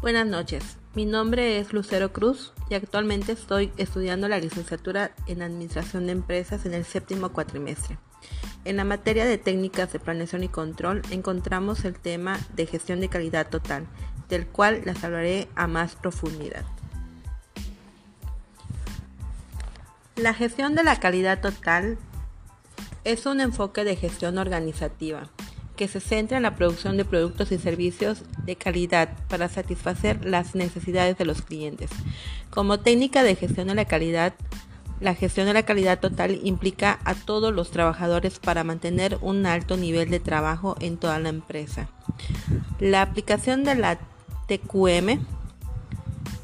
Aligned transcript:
Buenas 0.00 0.28
noches, 0.28 0.76
mi 0.94 1.06
nombre 1.06 1.58
es 1.58 1.72
Lucero 1.72 2.12
Cruz 2.12 2.52
y 2.70 2.74
actualmente 2.74 3.32
estoy 3.32 3.72
estudiando 3.78 4.28
la 4.28 4.38
licenciatura 4.38 5.10
en 5.26 5.42
Administración 5.42 6.06
de 6.06 6.12
Empresas 6.12 6.64
en 6.66 6.74
el 6.74 6.84
séptimo 6.84 7.30
cuatrimestre. 7.30 7.98
En 8.64 8.76
la 8.76 8.84
materia 8.84 9.24
de 9.24 9.38
técnicas 9.38 9.92
de 9.92 9.98
planeación 9.98 10.44
y 10.44 10.48
control 10.48 11.02
encontramos 11.10 11.84
el 11.84 11.98
tema 11.98 12.38
de 12.54 12.66
gestión 12.66 13.00
de 13.00 13.08
calidad 13.08 13.50
total, 13.50 13.88
del 14.28 14.46
cual 14.46 14.82
les 14.84 15.02
hablaré 15.02 15.48
a 15.56 15.66
más 15.66 15.96
profundidad. 15.96 16.64
La 20.14 20.32
gestión 20.32 20.76
de 20.76 20.84
la 20.84 21.00
calidad 21.00 21.40
total 21.40 21.98
es 23.02 23.26
un 23.26 23.40
enfoque 23.40 23.82
de 23.82 23.96
gestión 23.96 24.38
organizativa 24.38 25.28
que 25.78 25.88
se 25.88 26.00
centra 26.00 26.36
en 26.36 26.42
la 26.42 26.56
producción 26.56 26.96
de 26.96 27.04
productos 27.04 27.52
y 27.52 27.58
servicios 27.58 28.24
de 28.44 28.56
calidad 28.56 29.10
para 29.28 29.48
satisfacer 29.48 30.24
las 30.24 30.56
necesidades 30.56 31.16
de 31.16 31.24
los 31.24 31.40
clientes. 31.40 31.88
Como 32.50 32.80
técnica 32.80 33.22
de 33.22 33.36
gestión 33.36 33.68
de 33.68 33.76
la 33.76 33.84
calidad, 33.84 34.34
la 35.00 35.14
gestión 35.14 35.46
de 35.46 35.52
la 35.52 35.62
calidad 35.62 36.00
total 36.00 36.40
implica 36.42 36.98
a 37.04 37.14
todos 37.14 37.54
los 37.54 37.70
trabajadores 37.70 38.40
para 38.40 38.64
mantener 38.64 39.18
un 39.20 39.46
alto 39.46 39.76
nivel 39.76 40.10
de 40.10 40.18
trabajo 40.18 40.76
en 40.80 40.96
toda 40.96 41.20
la 41.20 41.28
empresa. 41.28 41.88
La 42.80 43.00
aplicación 43.00 43.62
de 43.62 43.76
la 43.76 44.00
TQM 44.48 45.24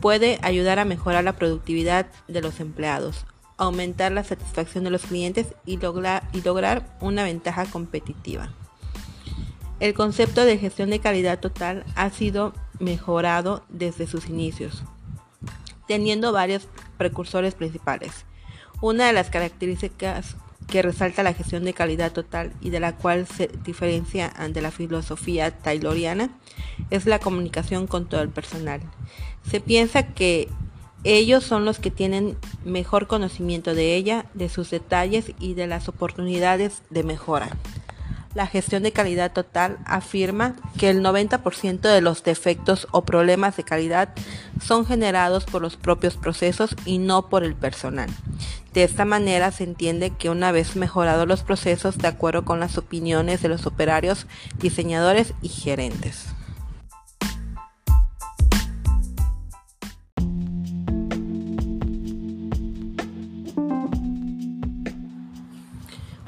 puede 0.01 0.39
ayudar 0.43 0.79
a 0.79 0.85
mejorar 0.85 1.25
la 1.25 1.33
productividad 1.33 2.07
de 2.29 2.41
los 2.41 2.61
empleados, 2.61 3.27
aumentar 3.57 4.13
la 4.13 4.23
satisfacción 4.23 4.85
de 4.85 4.91
los 4.91 5.03
clientes 5.03 5.49
y 5.67 5.75
y 5.75 6.41
lograr 6.43 6.97
una 7.01 7.25
ventaja 7.25 7.65
competitiva. 7.65 8.51
El 9.85 9.93
concepto 9.93 10.47
de 10.47 10.57
gestión 10.57 10.89
de 10.89 10.99
calidad 10.99 11.41
total 11.41 11.85
ha 11.95 12.09
sido 12.09 12.55
mejorado 12.79 13.67
desde 13.69 14.07
sus 14.07 14.31
inicios, 14.31 14.83
teniendo 15.87 16.33
varios 16.33 16.69
precursores 16.97 17.55
principales. 17.55 18.25
Una 18.81 19.09
de 19.09 19.13
las 19.13 19.29
características 19.29 20.37
que 20.69 20.81
resalta 20.81 21.23
la 21.23 21.35
gestión 21.35 21.67
de 21.67 21.75
calidad 21.75 22.13
total 22.13 22.55
y 22.63 22.71
de 22.71 22.81
la 22.81 22.97
cual 22.97 23.27
se 23.27 23.51
diferencia 23.63 24.33
ante 24.35 24.63
la 24.63 24.71
filosofía 24.71 25.51
tayloriana 25.51 26.31
es 26.89 27.05
la 27.05 27.19
comunicación 27.19 27.87
con 27.87 28.09
todo 28.09 28.23
el 28.23 28.31
personal. 28.31 28.81
Se 29.51 29.61
piensa 29.61 30.15
que 30.15 30.49
ellos 31.05 31.45
son 31.45 31.67
los 31.67 31.79
que 31.79 31.91
tienen 31.91 32.39
mejor 32.65 33.07
conocimiento 33.07 33.75
de 33.75 33.97
ella, 33.97 34.25
de 34.33 34.49
sus 34.49 34.71
detalles 34.71 35.33
y 35.39 35.53
de 35.53 35.67
las 35.67 35.91
oportunidades 35.91 36.81
de 36.89 37.03
mejora. 37.03 37.51
La 38.35 38.49
gestión 38.49 38.83
de 38.83 38.93
calidad 38.93 39.33
total 39.33 39.79
afirma 39.85 40.57
que 40.77 40.91
el 40.91 41.03
90% 41.03 41.81
de 41.81 42.01
los 42.01 42.25
defectos 42.25 42.89
o 42.91 43.03
problemas 43.03 43.57
de 43.57 43.63
calidad 43.63 44.09
son 44.61 44.85
generados 44.85 45.45
por 45.45 45.63
los 45.63 45.77
propios 45.77 46.17
procesos 46.17 46.75
y 46.85 46.99
no 46.99 47.29
por 47.29 47.45
el 47.45 47.55
personal. 47.55 48.11
De 48.73 48.83
esta 48.83 49.05
manera 49.05 49.53
se 49.53 49.63
entiende 49.63 50.11
que 50.11 50.31
una 50.31 50.51
vez 50.51 50.75
mejorados 50.75 51.29
los 51.29 51.45
procesos 51.45 51.97
de 51.99 52.09
acuerdo 52.09 52.45
con 52.45 52.59
las 52.59 52.77
opiniones 52.77 53.41
de 53.41 53.49
los 53.49 53.67
operarios, 53.67 54.27
diseñadores 54.59 55.33
y 55.41 55.49
gerentes. 55.49 56.27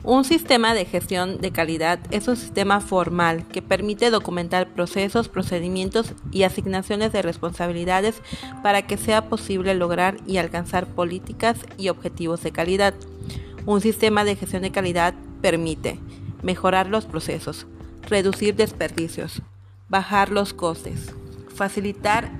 Un 0.06 0.22
sistema 0.22 0.72
de 0.72 0.84
gestión 0.84 1.40
de 1.40 1.50
calidad 1.50 1.98
es 2.12 2.28
un 2.28 2.36
sistema 2.36 2.80
formal 2.80 3.44
que 3.48 3.60
permite 3.60 4.10
documentar 4.10 4.68
procesos, 4.68 5.28
procedimientos 5.28 6.12
y 6.30 6.44
asignaciones 6.44 7.10
de 7.10 7.22
responsabilidades 7.22 8.22
para 8.62 8.82
que 8.86 8.98
sea 8.98 9.28
posible 9.28 9.74
lograr 9.74 10.18
y 10.24 10.36
alcanzar 10.36 10.86
políticas 10.86 11.58
y 11.76 11.88
objetivos 11.88 12.40
de 12.44 12.52
calidad. 12.52 12.94
Un 13.64 13.80
sistema 13.80 14.22
de 14.22 14.36
gestión 14.36 14.62
de 14.62 14.70
calidad 14.70 15.12
permite 15.42 15.98
mejorar 16.40 16.86
los 16.86 17.04
procesos, 17.04 17.66
reducir 18.08 18.54
desperdicios, 18.54 19.42
bajar 19.88 20.30
los 20.30 20.54
costes, 20.54 21.16
facilitar 21.52 22.30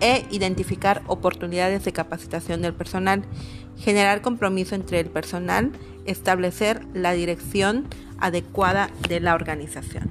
e 0.00 0.26
identificar 0.32 1.02
oportunidades 1.06 1.84
de 1.84 1.92
capacitación 1.92 2.62
del 2.62 2.74
personal, 2.74 3.22
generar 3.78 4.22
compromiso 4.22 4.74
entre 4.74 4.98
el 4.98 5.06
personal, 5.06 5.70
establecer 6.06 6.84
la 6.94 7.12
dirección 7.12 7.86
adecuada 8.18 8.90
de 9.08 9.20
la 9.20 9.34
organización. 9.34 10.10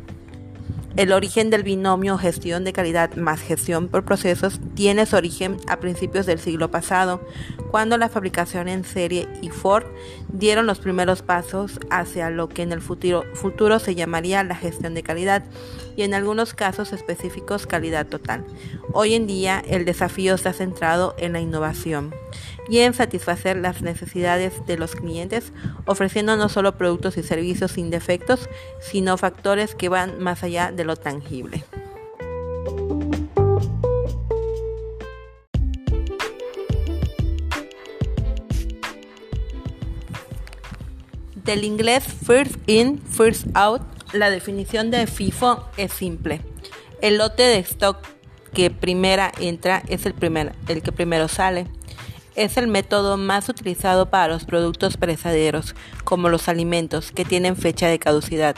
El 0.97 1.13
origen 1.13 1.49
del 1.49 1.63
binomio 1.63 2.17
gestión 2.17 2.65
de 2.65 2.73
calidad 2.73 3.15
más 3.15 3.39
gestión 3.39 3.87
por 3.87 4.03
procesos 4.03 4.59
tiene 4.75 5.05
su 5.05 5.15
origen 5.15 5.55
a 5.67 5.79
principios 5.79 6.25
del 6.25 6.37
siglo 6.37 6.69
pasado, 6.69 7.21
cuando 7.71 7.97
la 7.97 8.09
fabricación 8.09 8.67
en 8.67 8.83
serie 8.83 9.25
y 9.41 9.47
Ford 9.47 9.85
dieron 10.33 10.67
los 10.67 10.79
primeros 10.79 11.21
pasos 11.21 11.79
hacia 11.89 12.29
lo 12.29 12.49
que 12.49 12.63
en 12.63 12.73
el 12.73 12.81
futuro, 12.81 13.23
futuro 13.35 13.79
se 13.79 13.95
llamaría 13.95 14.43
la 14.43 14.55
gestión 14.55 14.93
de 14.93 15.01
calidad 15.01 15.45
y 15.95 16.01
en 16.01 16.13
algunos 16.13 16.53
casos 16.53 16.91
específicos 16.91 17.67
calidad 17.67 18.07
total. 18.07 18.43
Hoy 18.91 19.13
en 19.13 19.27
día 19.27 19.63
el 19.65 19.85
desafío 19.85 20.35
está 20.35 20.51
centrado 20.51 21.15
en 21.17 21.31
la 21.31 21.39
innovación 21.39 22.13
y 22.71 22.79
en 22.79 22.93
satisfacer 22.93 23.57
las 23.57 23.81
necesidades 23.81 24.65
de 24.65 24.77
los 24.77 24.95
clientes, 24.95 25.51
ofreciendo 25.85 26.37
no 26.37 26.47
solo 26.47 26.77
productos 26.77 27.17
y 27.17 27.21
servicios 27.21 27.71
sin 27.71 27.89
defectos, 27.89 28.47
sino 28.79 29.17
factores 29.17 29.75
que 29.75 29.89
van 29.89 30.23
más 30.23 30.41
allá 30.41 30.71
de 30.71 30.85
lo 30.85 30.95
tangible. 30.95 31.65
Del 41.43 41.65
inglés 41.65 42.05
first 42.05 42.55
in, 42.67 43.01
first 43.01 43.47
out, 43.53 43.81
la 44.13 44.29
definición 44.29 44.91
de 44.91 45.07
FIFO 45.07 45.67
es 45.75 45.91
simple. 45.91 46.39
El 47.01 47.17
lote 47.17 47.43
de 47.43 47.57
stock 47.57 47.97
que 48.53 48.71
primera 48.71 49.29
entra 49.41 49.83
es 49.89 50.05
el, 50.05 50.13
primer, 50.13 50.53
el 50.69 50.81
que 50.81 50.93
primero 50.93 51.27
sale. 51.27 51.67
Es 52.41 52.57
el 52.57 52.67
método 52.67 53.17
más 53.17 53.49
utilizado 53.49 54.09
para 54.09 54.33
los 54.33 54.45
productos 54.45 54.97
perecederos, 54.97 55.75
como 56.03 56.27
los 56.27 56.47
alimentos, 56.47 57.11
que 57.11 57.23
tienen 57.23 57.55
fecha 57.55 57.87
de 57.87 57.99
caducidad. 57.99 58.55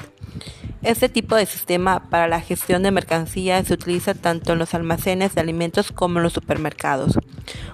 Este 0.83 1.09
tipo 1.09 1.35
de 1.35 1.45
sistema 1.45 2.09
para 2.09 2.29
la 2.29 2.39
gestión 2.39 2.83
de 2.83 2.91
mercancías 2.91 3.67
se 3.67 3.73
utiliza 3.73 4.13
tanto 4.13 4.53
en 4.53 4.59
los 4.59 4.73
almacenes 4.73 5.35
de 5.35 5.41
alimentos 5.41 5.91
como 5.91 6.19
en 6.19 6.23
los 6.23 6.31
supermercados. 6.31 7.19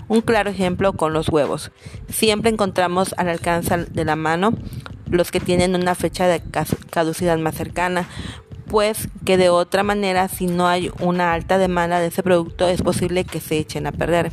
Un 0.08 0.22
claro 0.22 0.50
ejemplo 0.50 0.94
con 0.94 1.14
los 1.14 1.30
huevos. 1.30 1.72
Siempre 2.08 2.50
encontramos 2.50 3.14
al 3.18 3.30
alcance 3.30 3.78
de 3.78 4.04
la 4.04 4.16
mano 4.16 4.54
los 5.12 5.30
que 5.30 5.40
tienen 5.40 5.76
una 5.76 5.94
fecha 5.94 6.26
de 6.26 6.42
caducidad 6.90 7.38
más 7.38 7.54
cercana, 7.54 8.10
pues 8.66 9.10
que 9.26 9.38
de 9.38 9.50
otra 9.50 9.84
manera 9.84 10.28
si 10.28 10.48
no 10.48 10.68
hay 10.68 10.92
una 11.02 11.34
alta 11.34 11.60
demanda 11.60 12.00
de 12.00 12.08
ese 12.08 12.24
producto 12.24 12.68
es 12.68 12.82
posible 12.82 13.26
que 13.26 13.40
se 13.40 13.60
echen 13.60 13.86
a 13.86 13.92
perder. 13.92 14.32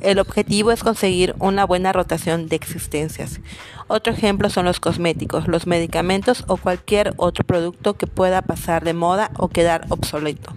El 0.00 0.18
objetivo 0.18 0.70
es 0.70 0.82
conseguir 0.82 1.34
una 1.38 1.64
buena 1.64 1.92
rotación 1.92 2.48
de 2.48 2.56
existencias. 2.56 3.40
Otro 3.86 4.12
ejemplo 4.12 4.50
son 4.50 4.64
los 4.64 4.80
cosméticos, 4.80 5.48
los 5.48 5.66
medicamentos 5.66 6.44
o 6.46 6.56
cualquier 6.56 7.14
otro 7.16 7.44
producto 7.44 7.94
que 7.94 8.06
pueda 8.06 8.42
pasar 8.42 8.84
de 8.84 8.94
moda 8.94 9.30
o 9.36 9.48
quedar 9.48 9.86
obsoleto. 9.88 10.52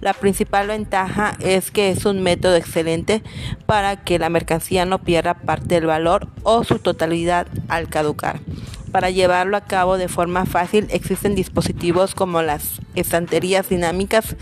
La 0.00 0.12
principal 0.12 0.68
ventaja 0.68 1.36
es 1.40 1.70
que 1.70 1.90
es 1.90 2.04
un 2.04 2.22
método 2.22 2.54
excelente 2.54 3.22
para 3.66 3.96
que 3.96 4.18
la 4.18 4.28
mercancía 4.28 4.84
no 4.84 5.00
pierda 5.00 5.34
parte 5.34 5.74
del 5.74 5.86
valor 5.86 6.28
o 6.44 6.62
su 6.62 6.78
totalidad 6.78 7.48
al 7.68 7.88
caducar. 7.88 8.40
Para 8.92 9.10
llevarlo 9.10 9.56
a 9.56 9.64
cabo 9.64 9.98
de 9.98 10.08
forma 10.08 10.46
fácil 10.46 10.86
existen 10.90 11.34
dispositivos 11.34 12.14
como 12.14 12.42
las 12.42 12.80
estanterías 12.94 13.68
dinámicas 13.68 14.36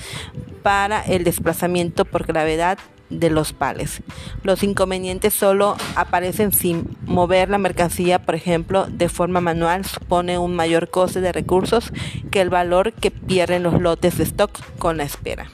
para 0.63 1.01
el 1.01 1.25
desplazamiento 1.25 2.05
por 2.05 2.27
gravedad 2.27 2.79
de 3.11 3.31
los 3.31 3.53
pales. 3.53 4.03
Los 4.43 4.63
inconvenientes 4.63 5.35
solo 5.35 5.77
aparecen 5.95 6.53
sin 6.53 6.97
mover 7.05 7.49
la 7.49 7.59
mercancía, 7.59 8.21
por 8.21 8.35
ejemplo, 8.35 8.87
de 8.87 9.09
forma 9.09 9.41
manual, 9.41 9.85
supone 9.85 10.39
un 10.39 10.55
mayor 10.55 10.91
coste 10.91 11.21
de 11.21 11.33
recursos 11.33 11.93
que 12.31 12.41
el 12.41 12.51
valor 12.51 12.93
que 12.93 13.11
pierden 13.11 13.63
los 13.63 13.81
lotes 13.81 14.19
de 14.19 14.25
stock 14.25 14.59
con 14.79 14.97
la 14.97 15.05
espera. 15.05 15.49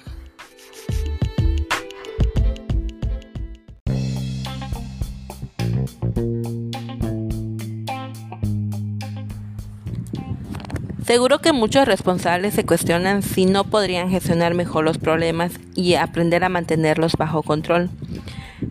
Seguro 11.12 11.40
que 11.40 11.52
muchos 11.52 11.86
responsables 11.86 12.54
se 12.54 12.64
cuestionan 12.64 13.20
si 13.22 13.44
no 13.44 13.64
podrían 13.64 14.08
gestionar 14.08 14.54
mejor 14.54 14.82
los 14.82 14.96
problemas 14.96 15.52
y 15.74 15.96
aprender 15.96 16.42
a 16.42 16.48
mantenerlos 16.48 17.18
bajo 17.18 17.42
control. 17.42 17.90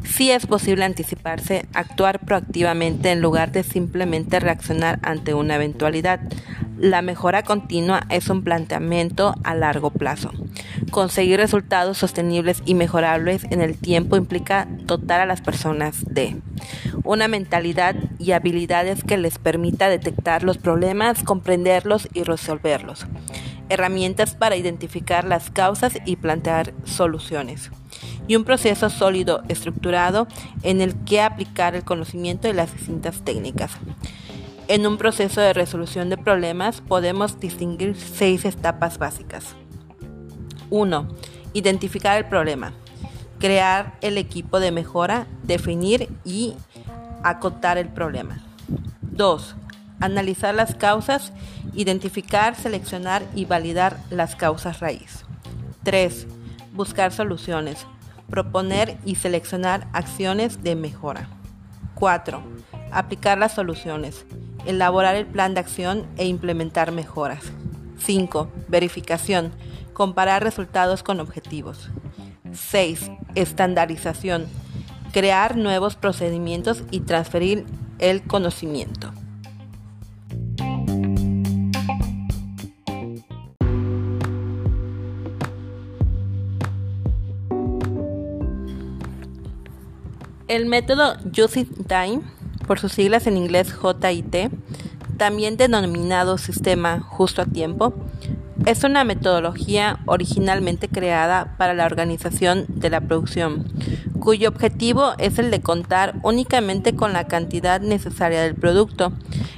Sí 0.03 0.31
es 0.31 0.47
posible 0.47 0.83
anticiparse, 0.83 1.67
actuar 1.75 2.17
proactivamente 2.17 3.11
en 3.11 3.21
lugar 3.21 3.51
de 3.51 3.61
simplemente 3.61 4.39
reaccionar 4.39 4.97
ante 5.03 5.35
una 5.35 5.53
eventualidad. 5.53 6.19
La 6.81 7.03
mejora 7.03 7.43
continua 7.43 8.07
es 8.09 8.27
un 8.29 8.43
planteamiento 8.43 9.35
a 9.43 9.53
largo 9.53 9.91
plazo. 9.91 10.31
Conseguir 10.89 11.37
resultados 11.37 11.99
sostenibles 11.99 12.63
y 12.65 12.73
mejorables 12.73 13.43
en 13.51 13.61
el 13.61 13.77
tiempo 13.77 14.17
implica 14.17 14.67
dotar 14.67 15.21
a 15.21 15.27
las 15.27 15.41
personas 15.41 16.03
de 16.11 16.41
una 17.03 17.27
mentalidad 17.27 17.95
y 18.17 18.31
habilidades 18.31 19.03
que 19.03 19.19
les 19.19 19.37
permita 19.37 19.89
detectar 19.89 20.41
los 20.41 20.57
problemas, 20.57 21.21
comprenderlos 21.21 22.09
y 22.15 22.23
resolverlos. 22.23 23.05
Herramientas 23.69 24.33
para 24.33 24.55
identificar 24.55 25.23
las 25.23 25.51
causas 25.51 25.93
y 26.07 26.15
plantear 26.15 26.73
soluciones. 26.83 27.69
Y 28.27 28.35
un 28.37 28.43
proceso 28.43 28.89
sólido, 28.89 29.43
estructurado, 29.49 30.27
en 30.63 30.81
el 30.81 30.95
que 31.03 31.21
aplicar 31.21 31.75
el 31.75 31.83
conocimiento 31.83 32.47
de 32.47 32.55
las 32.55 32.73
distintas 32.73 33.21
técnicas. 33.21 33.69
En 34.71 34.87
un 34.87 34.97
proceso 34.97 35.41
de 35.41 35.51
resolución 35.51 36.09
de 36.09 36.17
problemas 36.17 36.79
podemos 36.79 37.41
distinguir 37.41 37.97
seis 37.97 38.45
etapas 38.45 38.97
básicas. 38.99 39.53
1. 40.69 41.09
Identificar 41.51 42.17
el 42.17 42.23
problema. 42.23 42.71
Crear 43.37 43.97
el 43.99 44.17
equipo 44.17 44.61
de 44.61 44.71
mejora, 44.71 45.27
definir 45.43 46.07
y 46.23 46.55
acotar 47.21 47.77
el 47.77 47.89
problema. 47.89 48.39
2. 49.01 49.57
Analizar 49.99 50.55
las 50.55 50.73
causas, 50.73 51.33
identificar, 51.73 52.55
seleccionar 52.55 53.23
y 53.35 53.43
validar 53.43 53.97
las 54.09 54.37
causas 54.37 54.79
raíz. 54.79 55.25
3. 55.83 56.27
Buscar 56.71 57.11
soluciones, 57.11 57.85
proponer 58.29 58.97
y 59.03 59.15
seleccionar 59.15 59.89
acciones 59.91 60.63
de 60.63 60.77
mejora. 60.77 61.27
4. 61.95 62.41
Aplicar 62.93 63.37
las 63.37 63.53
soluciones, 63.53 64.25
elaborar 64.65 65.15
el 65.15 65.25
plan 65.25 65.53
de 65.53 65.59
acción 65.59 66.05
e 66.17 66.25
implementar 66.25 66.91
mejoras. 66.91 67.43
5. 67.99 68.49
Verificación. 68.67 69.51
Comparar 69.93 70.43
resultados 70.43 71.03
con 71.03 71.19
objetivos. 71.19 71.89
6. 72.53 73.11
Estandarización. 73.35 74.47
Crear 75.11 75.57
nuevos 75.57 75.95
procedimientos 75.95 76.83
y 76.91 77.01
transferir 77.01 77.65
el 77.99 78.23
conocimiento. 78.23 79.11
El 90.47 90.65
método 90.65 91.15
Using 91.25 91.85
Time 91.87 92.21
por 92.71 92.79
sus 92.79 92.93
siglas 92.93 93.27
en 93.27 93.35
inglés 93.35 93.73
JIT, 93.73 94.49
también 95.17 95.57
denominado 95.57 96.37
sistema 96.37 97.01
justo 97.01 97.41
a 97.41 97.45
tiempo, 97.45 97.93
es 98.65 98.85
una 98.85 99.03
metodología 99.03 99.99
originalmente 100.05 100.87
creada 100.87 101.57
para 101.57 101.73
la 101.73 101.85
organización 101.85 102.63
de 102.69 102.89
la 102.89 103.01
producción, 103.01 103.67
cuyo 104.21 104.47
objetivo 104.47 105.15
es 105.17 105.37
el 105.37 105.51
de 105.51 105.59
contar 105.59 106.15
únicamente 106.23 106.95
con 106.95 107.11
la 107.11 107.27
cantidad 107.27 107.81
necesaria 107.81 108.41
del 108.41 108.55
producto 108.55 109.11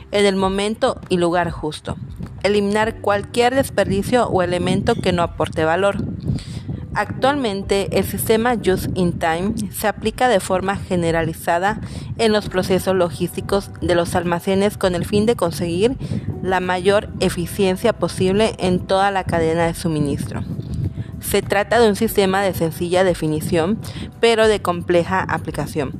en 0.09 0.25
el 0.25 0.35
momento 0.35 0.99
y 1.07 1.17
lugar 1.17 1.51
justo, 1.51 1.97
eliminar 2.41 2.99
cualquier 2.99 3.53
desperdicio 3.53 4.25
o 4.25 4.41
elemento 4.41 4.95
que 4.95 5.11
no 5.11 5.21
aporte 5.21 5.65
valor. 5.65 5.97
Actualmente, 6.95 7.97
el 7.97 8.03
sistema 8.03 8.55
Just 8.63 8.89
in 8.95 9.13
Time 9.13 9.53
se 9.71 9.87
aplica 9.87 10.29
de 10.29 10.39
forma 10.39 10.77
generalizada 10.77 11.81
en 12.17 12.31
los 12.31 12.49
procesos 12.49 12.95
logísticos 12.95 13.71
de 13.81 13.95
los 13.95 14.13
almacenes 14.13 14.77
con 14.77 14.93
el 14.93 15.03
fin 15.03 15.25
de 15.25 15.35
conseguir 15.35 15.97
la 16.43 16.59
mayor 16.59 17.09
eficiencia 17.19 17.93
posible 17.93 18.55
en 18.59 18.79
toda 18.79 19.09
la 19.09 19.23
cadena 19.23 19.65
de 19.65 19.73
suministro. 19.73 20.43
Se 21.19 21.41
trata 21.41 21.79
de 21.79 21.89
un 21.89 21.95
sistema 21.95 22.43
de 22.43 22.53
sencilla 22.53 23.03
definición, 23.03 23.79
pero 24.19 24.47
de 24.47 24.61
compleja 24.61 25.21
aplicación, 25.21 25.93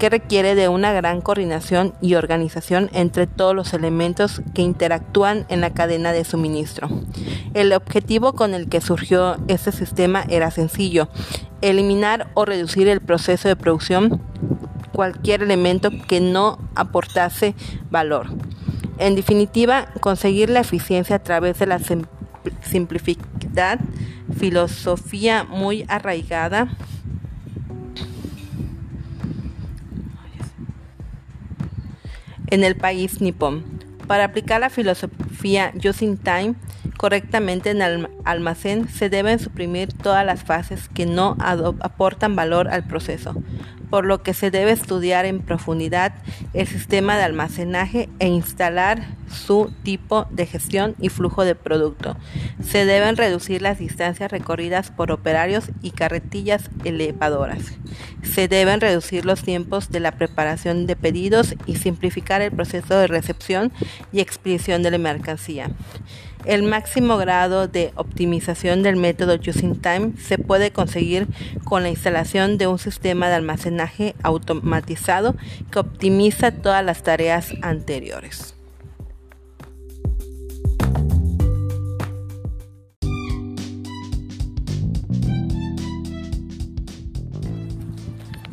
que 0.00 0.08
requiere 0.08 0.54
de 0.54 0.68
una 0.68 0.92
gran 0.94 1.20
coordinación 1.20 1.92
y 2.00 2.14
organización 2.14 2.88
entre 2.94 3.26
todos 3.26 3.54
los 3.54 3.74
elementos 3.74 4.40
que 4.54 4.62
interactúan 4.62 5.44
en 5.50 5.60
la 5.60 5.74
cadena 5.74 6.12
de 6.12 6.24
suministro. 6.24 6.88
El 7.52 7.74
objetivo 7.74 8.32
con 8.32 8.54
el 8.54 8.70
que 8.70 8.80
surgió 8.80 9.36
este 9.46 9.72
sistema 9.72 10.24
era 10.30 10.50
sencillo, 10.50 11.10
eliminar 11.60 12.30
o 12.32 12.46
reducir 12.46 12.88
el 12.88 13.02
proceso 13.02 13.46
de 13.46 13.56
producción 13.56 14.22
cualquier 14.92 15.42
elemento 15.42 15.90
que 16.08 16.20
no 16.20 16.58
aportase 16.74 17.54
valor. 17.90 18.28
En 18.96 19.14
definitiva, 19.16 19.88
conseguir 20.00 20.48
la 20.48 20.60
eficiencia 20.60 21.16
a 21.16 21.22
través 21.22 21.58
de 21.58 21.66
la 21.66 21.78
simplicidad, 22.62 23.78
filosofía 24.38 25.44
muy 25.44 25.84
arraigada 25.88 26.68
en 32.50 32.64
el 32.64 32.76
país 32.76 33.20
nipón. 33.20 33.64
Para 34.06 34.24
aplicar 34.24 34.60
la 34.60 34.70
filosofía 34.70 35.72
Using 35.76 36.16
Time 36.18 36.54
correctamente 37.00 37.70
en 37.70 37.80
el 37.80 38.10
almacén, 38.26 38.86
se 38.90 39.08
deben 39.08 39.38
suprimir 39.38 39.90
todas 39.90 40.22
las 40.26 40.44
fases 40.44 40.90
que 40.90 41.06
no 41.06 41.34
aportan 41.40 42.36
valor 42.36 42.68
al 42.68 42.86
proceso 42.86 43.34
por 43.90 44.06
lo 44.06 44.22
que 44.22 44.32
se 44.32 44.50
debe 44.50 44.70
estudiar 44.70 45.26
en 45.26 45.40
profundidad 45.40 46.14
el 46.54 46.66
sistema 46.66 47.16
de 47.16 47.24
almacenaje 47.24 48.08
e 48.20 48.28
instalar 48.28 49.04
su 49.28 49.72
tipo 49.82 50.26
de 50.30 50.46
gestión 50.46 50.94
y 51.00 51.08
flujo 51.08 51.44
de 51.44 51.56
producto. 51.56 52.16
Se 52.62 52.84
deben 52.84 53.16
reducir 53.16 53.62
las 53.62 53.78
distancias 53.78 54.30
recorridas 54.30 54.90
por 54.90 55.10
operarios 55.10 55.70
y 55.82 55.90
carretillas 55.90 56.70
elevadoras. 56.84 57.78
Se 58.22 58.46
deben 58.48 58.80
reducir 58.80 59.24
los 59.24 59.42
tiempos 59.42 59.90
de 59.90 60.00
la 60.00 60.12
preparación 60.12 60.86
de 60.86 60.96
pedidos 60.96 61.54
y 61.66 61.76
simplificar 61.76 62.42
el 62.42 62.52
proceso 62.52 62.96
de 62.96 63.08
recepción 63.08 63.72
y 64.12 64.20
expedición 64.20 64.82
de 64.82 64.92
la 64.92 64.98
mercancía. 64.98 65.70
El 66.44 66.62
máximo 66.62 67.18
grado 67.18 67.68
de 67.68 67.92
optimización 67.96 68.82
del 68.82 68.96
método 68.96 69.34
Using 69.34 69.80
Time 69.80 70.12
se 70.18 70.38
puede 70.38 70.72
conseguir 70.72 71.28
con 71.64 71.82
la 71.82 71.90
instalación 71.90 72.56
de 72.56 72.66
un 72.66 72.78
sistema 72.78 73.28
de 73.28 73.34
almacenaje 73.34 74.14
automatizado 74.22 75.36
que 75.70 75.78
optimiza 75.78 76.50
todas 76.50 76.84
las 76.84 77.02
tareas 77.02 77.52
anteriores. 77.60 78.54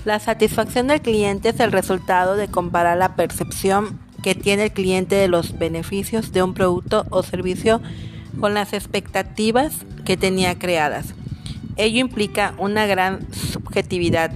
La 0.04 0.20
satisfacción 0.20 0.88
del 0.88 1.02
cliente 1.02 1.50
es 1.50 1.60
el 1.60 1.72
resultado 1.74 2.38
de 2.38 2.48
comparar 2.48 2.98
la 2.98 3.16
percepción 3.16 4.00
que 4.28 4.36
tiene 4.36 4.66
el 4.66 4.72
cliente 4.74 5.16
de 5.16 5.30
los 5.30 5.58
beneficios 5.58 6.34
de 6.34 6.44
un 6.44 6.54
producto 6.54 7.06
o 7.12 7.24
servicio 7.24 7.80
con 8.42 8.54
las 8.54 8.74
expectativas 8.74 9.86
que 10.04 10.18
tenía 10.18 10.60
creadas. 10.60 11.14
Ello 11.78 12.02
implica 12.02 12.54
una 12.58 12.86
gran 12.88 13.34
subjetividad. 13.34 14.32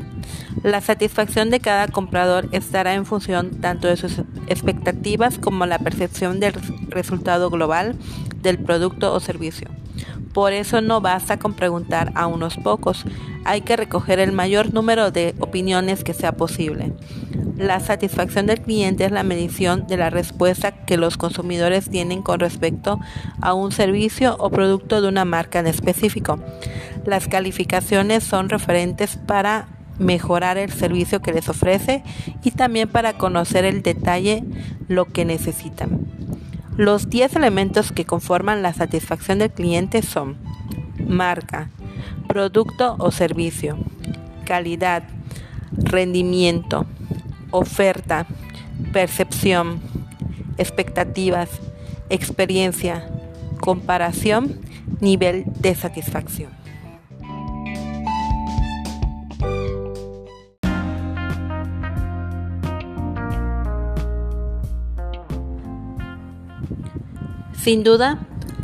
La 0.64 0.80
satisfacción 0.80 1.50
de 1.50 1.60
cada 1.60 1.90
comprador 1.90 2.48
estará 2.54 2.94
en 2.94 3.06
función 3.06 3.60
tanto 3.60 3.90
de 3.90 3.98
sus 3.98 4.20
expectativas 4.48 5.38
como 5.38 5.66
la 5.66 5.80
percepción 5.80 6.40
del 6.40 6.54
resultado 6.88 7.50
global 7.50 7.98
del 8.42 8.60
producto 8.60 9.14
o 9.14 9.20
servicio. 9.20 9.68
Por 10.32 10.54
eso 10.54 10.80
no 10.80 11.02
basta 11.02 11.38
con 11.38 11.54
preguntar 11.54 12.14
a 12.16 12.28
unos 12.28 12.56
pocos, 12.56 13.04
hay 13.44 13.60
que 13.60 13.76
recoger 13.76 14.20
el 14.20 14.32
mayor 14.32 14.74
número 14.74 15.12
de 15.12 15.36
opiniones 15.40 16.06
que 16.06 16.14
sea 16.14 16.32
posible. 16.32 16.94
La 17.62 17.80
satisfacción 17.80 18.48
del 18.48 18.60
cliente 18.60 19.06
es 19.06 19.12
la 19.12 19.22
medición 19.22 19.86
de 19.86 19.96
la 19.96 20.10
respuesta 20.10 20.72
que 20.72 20.98
los 20.98 21.16
consumidores 21.16 21.92
tienen 21.92 22.24
con 22.24 22.40
respecto 22.40 23.00
a 23.40 23.54
un 23.54 23.72
servicio 23.72 24.36
o 24.40 24.50
producto 24.50 25.00
de 25.00 25.08
una 25.08 25.26
marca 25.26 25.60
en 25.60 25.68
específico. 25.68 26.40
Las 27.06 27.28
calificaciones 27.28 28.24
son 28.24 28.50
referentes 28.50 29.16
para 29.16 29.68
mejorar 30.00 30.58
el 30.58 30.72
servicio 30.72 31.22
que 31.22 31.34
les 31.34 31.50
ofrece 31.50 32.02
y 32.44 32.50
también 32.50 32.90
para 32.90 33.14
conocer 33.14 33.64
el 33.64 33.84
detalle 33.84 34.44
lo 34.88 35.06
que 35.06 35.24
necesitan. 35.24 36.08
Los 36.78 37.12
10 37.12 37.36
elementos 37.36 37.92
que 37.92 38.06
conforman 38.06 38.64
la 38.64 38.74
satisfacción 38.74 39.38
del 39.38 39.52
cliente 39.52 40.02
son 40.02 40.36
marca, 41.08 41.70
producto 42.28 42.96
o 42.98 43.12
servicio, 43.12 43.78
calidad, 44.46 45.04
rendimiento, 45.72 46.88
oferta, 47.52 48.26
percepción, 48.92 49.82
expectativas, 50.58 51.50
experiencia, 52.10 53.08
comparación, 53.60 54.60
nivel 55.00 55.46
de 55.60 55.76
satisfacción. 55.76 56.52
Sin 67.54 67.84
duda, 67.84 68.20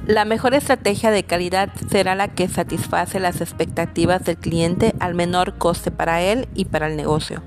la 0.07 0.23
mejor 0.23 0.53
estrategia 0.53 1.11
de 1.11 1.23
calidad 1.23 1.69
será 1.91 2.15
la 2.15 2.29
que 2.29 2.47
satisface 2.47 3.19
las 3.19 3.41
expectativas 3.41 4.23
del 4.23 4.37
cliente 4.37 4.95
al 5.01 5.15
menor 5.15 5.57
coste 5.57 5.91
para 5.91 6.21
él 6.21 6.47
y 6.55 6.63
para 6.63 6.87
el 6.87 6.95
negocio, 6.95 7.43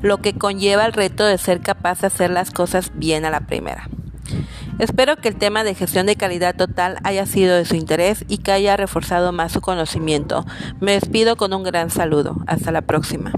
lo 0.00 0.16
que 0.18 0.32
conlleva 0.32 0.86
el 0.86 0.94
reto 0.94 1.26
de 1.26 1.36
ser 1.36 1.60
capaz 1.60 2.00
de 2.00 2.06
hacer 2.06 2.30
las 2.30 2.50
cosas 2.50 2.92
bien 2.94 3.26
a 3.26 3.30
la 3.30 3.40
primera. 3.40 3.90
Espero 4.78 5.16
que 5.16 5.28
el 5.28 5.36
tema 5.36 5.64
de 5.64 5.74
gestión 5.74 6.06
de 6.06 6.16
calidad 6.16 6.56
total 6.56 6.98
haya 7.04 7.26
sido 7.26 7.56
de 7.56 7.66
su 7.66 7.74
interés 7.74 8.24
y 8.26 8.38
que 8.38 8.52
haya 8.52 8.76
reforzado 8.76 9.32
más 9.32 9.52
su 9.52 9.60
conocimiento. 9.60 10.46
Me 10.80 10.92
despido 10.92 11.36
con 11.36 11.52
un 11.52 11.64
gran 11.64 11.90
saludo. 11.90 12.36
Hasta 12.46 12.70
la 12.70 12.82
próxima. 12.82 13.32